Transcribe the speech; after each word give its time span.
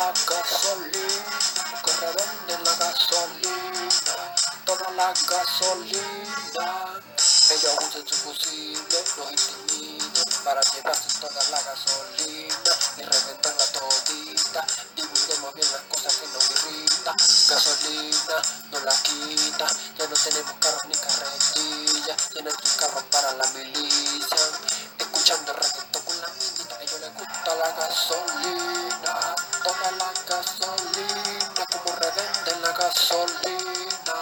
la 0.00 0.12
gasolina, 0.12 1.38
que 1.84 1.92
revenden 1.92 2.64
la 2.64 2.74
gasolina, 2.74 4.34
toda 4.64 4.90
la 4.92 5.12
gasolina. 5.28 7.00
Ellos 7.50 7.74
usan 7.86 8.08
su 8.08 8.14
fusible, 8.14 9.04
los 9.18 9.30
intimidan 9.30 10.24
para 10.42 10.62
llevarse 10.72 11.20
toda 11.20 11.42
la 11.50 11.60
gasolina 11.62 12.72
y 12.96 13.02
reventarla 13.02 13.66
todita. 13.76 14.66
Divulguemos 14.96 15.54
bien 15.54 15.68
las 15.70 15.82
cosas 15.92 16.16
que 16.16 16.26
nos 16.28 16.50
irritan. 16.50 17.16
Gasolina 17.50 18.36
no 18.72 18.80
la 18.80 18.96
quita, 19.02 19.66
ya 19.98 20.06
no 20.08 20.16
tenemos 20.16 20.54
carros 20.60 20.84
ni 20.88 20.94
carretillas, 20.94 22.28
tienen 22.32 22.56
tus 22.56 22.72
carros 22.72 23.04
para 23.10 23.32
la 23.34 23.46
milicia. 23.48 24.48
Escuchando 24.98 25.52
reggaetón 25.52 26.02
con 26.04 26.20
la 26.22 26.28
minita, 26.28 26.74
a 26.74 26.82
ellos 26.82 27.00
les 27.00 27.14
gusta 27.14 27.54
la 27.54 27.68
gasolina, 27.72 29.34
toda 29.62 29.90
la 29.92 30.12
gasolina, 30.28 31.66
como 31.70 31.96
revenden 31.96 32.62
la 32.62 32.72
gasolina. 32.72 34.16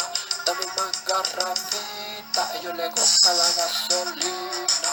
Dame 0.45 0.66
más 0.77 1.05
garrafita, 1.05 2.42
a 2.45 2.56
ellos 2.56 2.74
les 2.77 2.91
gusta 2.95 3.33
la 3.34 3.48
gasolina, 3.52 4.91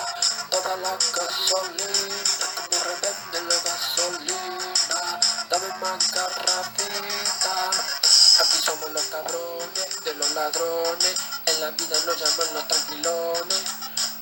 toda 0.50 0.76
la 0.78 0.92
gasolina, 0.92 2.46
como 2.56 2.84
revenden 2.84 3.50
la 3.50 3.56
gasolina. 3.56 5.20
Dame 5.50 5.68
más 5.80 6.12
garrafita. 6.12 7.72
Aquí 8.38 8.58
somos 8.64 8.92
los 8.92 9.04
cabrones 9.04 10.04
de 10.04 10.14
los 10.16 10.32
ladrones, 10.32 11.16
en 11.46 11.62
la 11.62 11.70
vida 11.72 11.98
nos 12.06 12.18
llaman 12.20 12.54
los 12.54 12.68
tranquilones. 12.68 13.64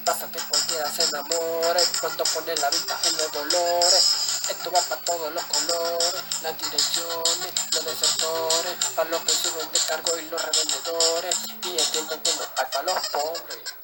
Pasa 0.06 0.30
que 0.32 0.40
cualquiera 0.40 0.92
se 0.92 1.04
enamore 1.04 1.84
cuando 2.00 2.24
pone 2.26 2.56
la 2.58 2.70
vista 2.70 3.00
en 3.06 3.18
los 3.18 3.32
dolores. 3.32 4.04
Esto 4.50 4.72
va 4.72 4.82
para 4.82 5.02
todos 5.02 5.34
los 5.34 5.44
colores, 5.46 6.03
las 6.44 6.58
direcciones, 6.58 7.54
los 7.72 7.86
desertores, 7.86 8.76
para 8.96 9.10
los 9.10 9.22
que 9.22 9.32
suben 9.32 9.72
de 9.72 9.80
cargo 9.80 10.18
y 10.18 10.30
los 10.30 10.44
revendedores. 10.44 11.36
Y 11.64 11.78
entienden 11.80 12.22
que 12.22 12.34
no 12.36 12.42
hay 12.58 12.66
para 12.72 12.84
los 12.84 13.08
pobres. 13.08 13.76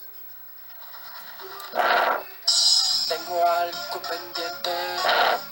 Tengo 3.07 3.47
algo 3.47 4.01
pendiente, 4.01 4.75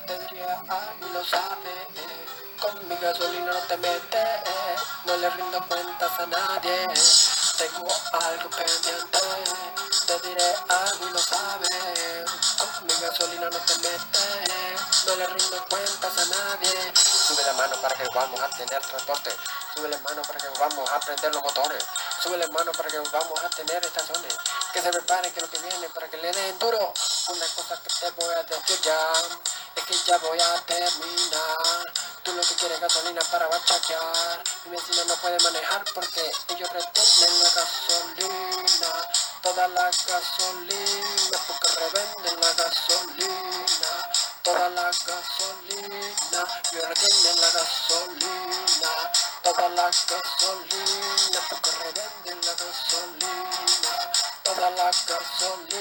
te 0.05 0.19
diría 0.19 0.53
algo 0.67 1.07
y 1.07 1.13
lo 1.13 1.25
sabes. 1.25 1.87
Con 2.59 2.89
mi 2.89 2.95
gasolina 2.97 3.53
no 3.53 3.59
te 3.59 3.77
metes, 3.77 4.41
no 5.05 5.17
le 5.17 5.29
rindo 5.29 5.65
cuentas 5.67 6.19
a 6.19 6.25
nadie. 6.25 6.87
Tengo 7.57 7.87
algo 8.11 8.49
pendiente, 8.49 9.19
te 10.07 10.27
diré 10.27 10.55
algo 10.67 11.07
y 11.07 11.11
lo 11.11 11.19
sabes. 11.19 12.56
Mi 12.87 12.93
gasolina 13.01 13.49
no 13.49 13.57
te 13.59 13.77
metes, 13.79 15.05
no 15.05 15.15
le 15.17 15.27
rindo 15.27 15.65
cuentas 15.69 16.17
a 16.17 16.25
nadie. 16.25 16.93
Sube 16.95 17.43
la 17.43 17.51
mano 17.53 17.75
para 17.81 17.93
que 17.95 18.07
vamos 18.15 18.39
a 18.39 18.49
tener 18.51 18.81
transporte. 18.81 19.29
Sube 19.75 19.89
la 19.89 19.97
mano 19.97 20.21
para 20.21 20.39
que 20.39 20.47
vamos 20.57 20.89
a 20.89 20.99
prender 21.01 21.33
los 21.33 21.43
motores. 21.43 21.83
Sube 22.23 22.37
la 22.37 22.47
mano 22.47 22.71
para 22.71 22.89
que 22.89 22.99
vamos 22.99 23.43
a 23.43 23.49
tener 23.49 23.83
estaciones. 23.83 24.33
Que 24.71 24.81
se 24.81 24.89
preparen 24.89 25.33
que 25.33 25.41
lo 25.41 25.49
que 25.49 25.59
viene 25.59 25.89
para 25.89 26.07
que 26.07 26.15
le 26.15 26.31
den 26.31 26.59
duro. 26.59 26.93
Una 27.27 27.45
cosa 27.57 27.77
que 27.83 27.89
te 27.89 28.11
voy 28.11 28.33
a 28.33 28.43
decir 28.43 28.79
ya 28.81 29.11
es 29.75 29.83
que 29.83 29.93
ya 30.05 30.17
voy 30.19 30.39
a 30.39 30.61
terminar. 30.61 31.93
Tú 32.23 32.31
lo 32.31 32.41
que 32.41 32.55
quieres 32.55 32.79
gasolina 32.79 33.21
para 33.29 33.47
bachaquear. 33.47 34.43
Mi 34.63 34.71
vecino 34.71 35.03
no 35.03 35.15
puede 35.17 35.37
manejar 35.43 35.83
porque 35.93 36.31
ellos 36.47 36.69
retienen 36.71 37.43
la 37.43 37.49
gasolina. 37.49 39.06
Toda 39.47 39.65
la 39.69 39.85
gasolina 39.85 41.37
porque 41.47 41.69
revenden 41.79 42.41
la 42.41 42.51
gasolina. 42.51 43.91
Toda 44.43 44.69
la 44.71 44.83
gasolina, 44.83 46.41
y 46.73 46.75
retienen 46.75 47.39
la 47.39 47.49
gasolina. 47.51 48.91
Toda 49.43 49.69
la 49.69 49.85
gasolina 49.85 51.39
porque 51.49 51.71
revenden 51.71 52.39
la 52.45 52.53
gasolina. 52.59 53.93
Toda 54.43 54.69
la 54.69 54.91
gasolina. 54.91 55.76